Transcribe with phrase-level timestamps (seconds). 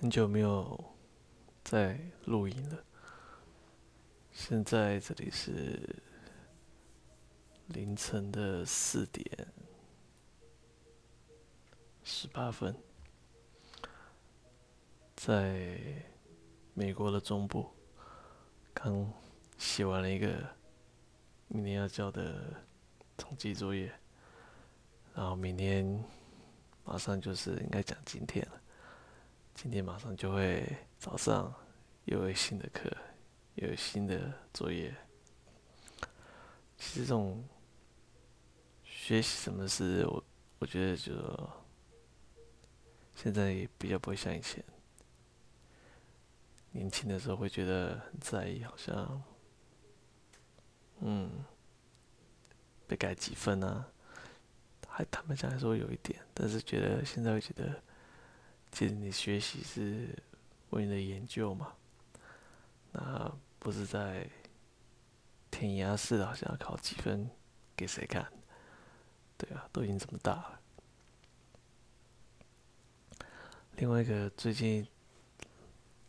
[0.00, 0.82] 很久没有
[1.62, 2.82] 在录音了。
[4.32, 5.78] 现在这里是
[7.66, 9.46] 凌晨的四点
[12.02, 12.74] 十八分，
[15.16, 15.78] 在
[16.72, 17.68] 美国的中部，
[18.72, 19.06] 刚
[19.58, 20.48] 写完了一个
[21.48, 22.54] 明天要交的
[23.18, 23.92] 统计作业，
[25.14, 26.02] 然后明天
[26.86, 28.59] 马上就是应该讲今天了。
[29.54, 30.66] 今天马上就会
[30.98, 31.54] 早上
[32.06, 32.90] 又有新的课，
[33.56, 34.94] 又有新的作业。
[36.78, 37.44] 其实这种
[38.82, 40.24] 学习什么事，我
[40.60, 41.12] 我觉得就
[43.14, 44.64] 现在也比较不会像以前。
[46.72, 49.22] 年轻的时候会觉得很在意，好像
[51.00, 51.44] 嗯
[52.86, 53.86] 被改几分啊，
[54.88, 57.82] 还坦白讲来说有一点，但是觉得现在会觉得。
[58.72, 60.16] 其实你学习是
[60.70, 61.72] 为你的研究嘛，
[62.92, 64.28] 那不是在
[65.50, 67.28] 填鸭式的，好像要考几分
[67.76, 68.26] 给谁看？
[69.36, 70.60] 对啊，都已经这么大了。
[73.76, 74.86] 另外一个最近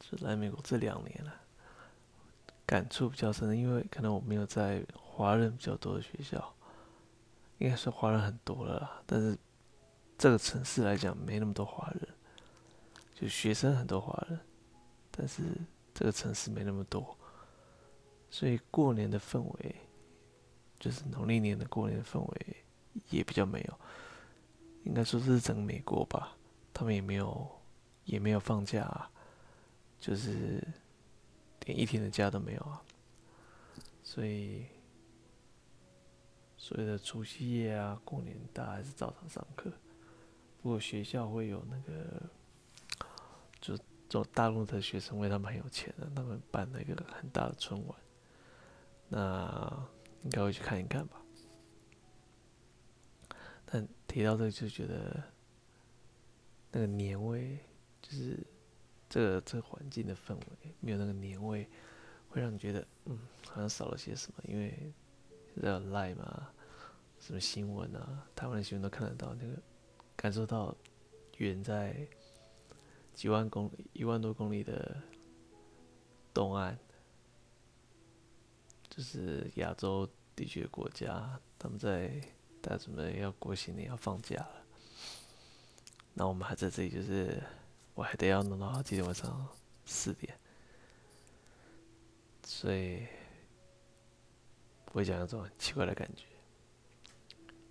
[0.01, 1.33] 是来美国这两年了，
[2.65, 6.53] 感触比较深，因为可能我没有在华人比较多的学校，
[7.57, 9.37] 应该是华人很多了，但是
[10.17, 12.07] 这个城市来讲没那么多华人。
[13.21, 14.39] 就学生很多华人，
[15.11, 15.43] 但是
[15.93, 17.15] 这个城市没那么多，
[18.31, 19.75] 所以过年的氛围，
[20.79, 22.57] 就是农历年的过年的氛围
[23.11, 23.79] 也比较没有。
[24.85, 26.35] 应该说是整个美国吧，
[26.73, 27.47] 他们也没有
[28.05, 29.07] 也没有放假，
[29.99, 30.67] 就是
[31.65, 32.81] 连一天的假都没有啊。
[34.01, 34.65] 所以
[36.57, 39.71] 所谓的除夕夜啊，过年大家还是照常上课，
[40.59, 42.30] 不过学校会有那个。
[44.11, 47.97] 就这种大陆的学生，为他们很有钱的，他们办了一个很大的春晚，
[49.07, 49.87] 那
[50.23, 51.21] 应该会去看一看吧。
[53.65, 55.23] 但提到这个，就觉得
[56.73, 57.57] 那个年味，
[58.01, 58.37] 就是
[59.07, 61.65] 这个这个环境的氛围，没有那个年味，
[62.27, 63.17] 会让你觉得嗯，
[63.47, 64.43] 好像少了些什么。
[64.45, 64.91] 因为
[65.61, 66.49] 在有 Line 嘛，
[67.17, 69.57] 什么新闻啊，台湾的新闻都看得到，那个
[70.17, 70.75] 感受到
[71.37, 72.05] 远在。
[73.13, 74.99] 几万公里，一万多公里的
[76.33, 76.77] 东岸，
[78.89, 82.09] 就是亚洲地区的国家，他们在
[82.61, 84.65] 大家准备要过新年，要放假了。
[86.13, 87.41] 那我们还在这里，就是
[87.93, 89.47] 我还得要弄到今天晚上
[89.85, 90.35] 四点，
[92.43, 93.05] 所以
[94.85, 96.25] 不会讲那种很奇怪的感觉，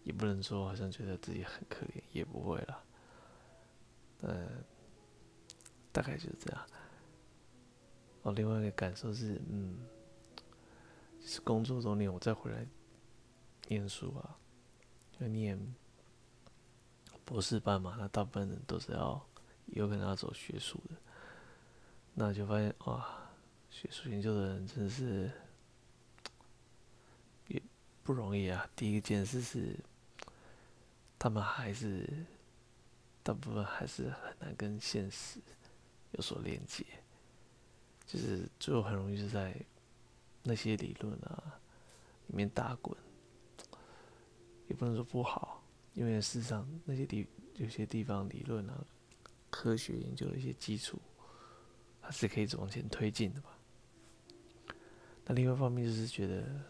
[0.04, 2.84] 也不能说好像觉得自己很可怜，也不会啦。
[4.22, 4.64] 嗯。
[5.92, 6.66] 大概就是这样。
[8.22, 9.78] 哦，另外一个感受是，嗯，
[11.22, 12.66] 是工作中年我再回来
[13.68, 14.36] 念书啊，
[15.18, 15.58] 就念
[17.24, 19.26] 博士班嘛，那大部分人都是要
[19.66, 20.96] 有可能要走学术的，
[22.14, 23.30] 那就发现哇，
[23.70, 25.30] 学术研究的人真的是
[27.48, 27.62] 也
[28.02, 28.68] 不容易啊。
[28.76, 29.78] 第一件事是，
[31.18, 32.06] 他们还是
[33.22, 35.40] 大部分还是很难跟现实。
[36.12, 36.84] 有所连接，
[38.04, 39.54] 就是最后很容易是在
[40.42, 41.60] 那些理论啊
[42.26, 42.96] 里面打滚，
[44.68, 45.62] 也不能说不好，
[45.94, 48.84] 因为事实上那些地有些地方理论啊，
[49.50, 51.00] 科学研究的一些基础，
[52.00, 53.56] 还是可以往前推进的吧。
[55.26, 56.64] 那另外一方面就是觉得，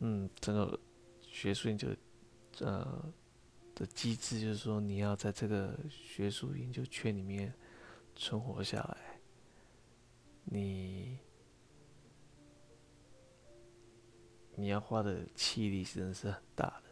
[0.00, 0.78] 嗯，整个
[1.20, 1.88] 学术研究，
[2.60, 3.12] 呃。
[3.74, 7.52] 的机制就是说，你要在这个学术研究圈里面
[8.14, 9.20] 存活下来，
[10.44, 11.18] 你
[14.54, 16.84] 你要花的气力真的是很大的。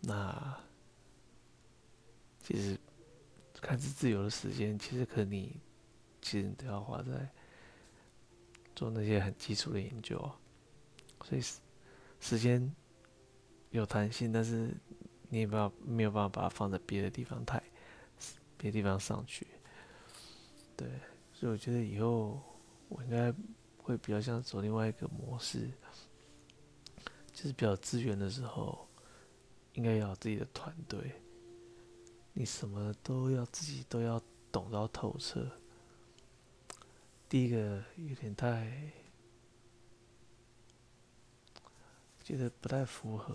[0.00, 0.60] 那
[2.38, 2.78] 其实
[3.60, 5.60] 看似自由的时间，其实可你
[6.22, 7.28] 其实你都要花在
[8.74, 10.18] 做那些很基础的研究，
[11.22, 11.60] 所以时
[12.18, 12.74] 时间
[13.70, 14.74] 有弹性，但是。
[15.32, 17.58] 你也没有没有办法把它放在别的地方太，
[18.58, 19.46] 别的地方上去，
[20.76, 20.86] 对，
[21.32, 22.38] 所以我觉得以后
[22.90, 23.32] 我应该
[23.78, 25.70] 会比较像走另外一个模式，
[27.32, 28.86] 就是比较资源的时候，
[29.72, 31.12] 应该要有自己的团队，
[32.34, 34.20] 你什么都要自己都要
[34.52, 35.50] 懂到透彻。
[37.26, 38.92] 第一个有点太，
[42.22, 43.34] 觉得不太符合。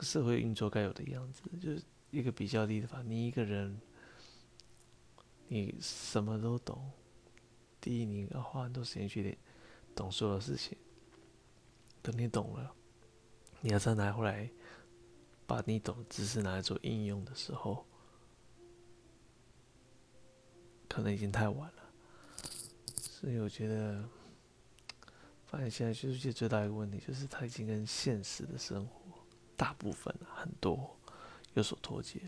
[0.00, 3.02] 社会运作该有的样子，就是一个比较低的法。
[3.02, 3.80] 你一个人，
[5.48, 6.90] 你什么都懂，
[7.80, 9.36] 第一，你要花很多时间去
[9.94, 10.76] 懂所有事情。
[12.00, 12.74] 等你懂了，
[13.60, 14.50] 你要再拿回来，
[15.46, 17.84] 把你懂的知识拿来做应用的时候，
[20.88, 21.92] 可能已经太晚了。
[22.94, 24.08] 所以我觉得，
[25.44, 29.07] 发现现在学术界最大一个问题就是，它已经跟现实的生活。
[29.58, 30.96] 大部分很多
[31.54, 32.20] 有所脱节，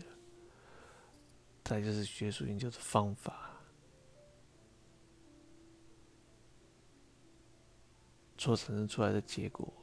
[1.63, 3.51] 再就是学术研究的方法，
[8.37, 9.73] 所产生出来的结果，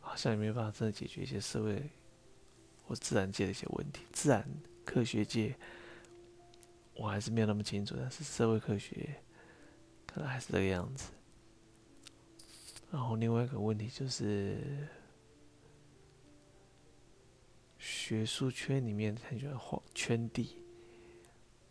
[0.00, 1.88] 好像也没办法真的解决一些社会
[2.84, 4.04] 或自然界的一些问题。
[4.12, 4.44] 自然
[4.84, 5.56] 科学界
[6.94, 9.22] 我还是没有那么清楚，但是社会科学
[10.04, 11.12] 可能还是这个样子。
[12.90, 14.88] 然后另外一个问题就是。
[18.06, 20.62] 学术圈里面很喜欢画圈地，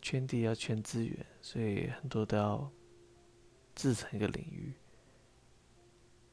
[0.02, 2.70] 圈地要圈资源，所以很多都要
[3.74, 4.74] 自成一个领域，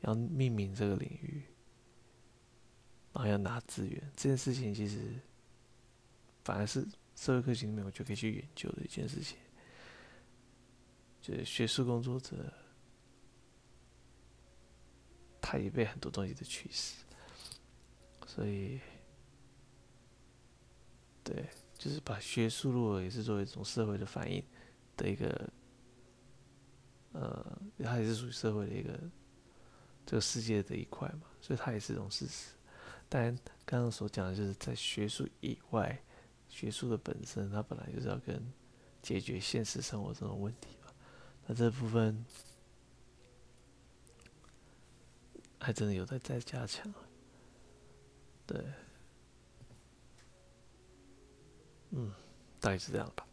[0.01, 1.41] 要命名这个领域，
[3.13, 4.11] 然后要拿资源。
[4.13, 5.17] 这件事情其实
[6.43, 6.85] 反而是
[7.15, 9.37] 社会科学里面我就可以去研究的一件事情，
[11.21, 12.51] 就是学术工作者
[15.39, 17.05] 他也被很多东西的驱使，
[18.27, 18.81] 所以。
[21.23, 21.47] 对，
[21.77, 24.43] 就是把学术路也是作为一种社会的反应
[24.97, 25.49] 的一个，
[27.13, 28.99] 呃，它也是属于社会的一个
[30.05, 32.49] 这个世界的一块嘛，所以它也是一种事实。
[33.07, 33.33] 当然，
[33.65, 35.97] 刚刚所讲的就是在学术以外，
[36.49, 38.41] 学术的本身它本来就是要跟
[39.01, 40.91] 解决现实生活中的问题嘛，
[41.47, 42.25] 那这部分
[45.59, 46.93] 还真的有待再加强，
[48.45, 48.61] 对。
[51.95, 52.11] 嗯，
[52.59, 53.25] 大概是这样吧。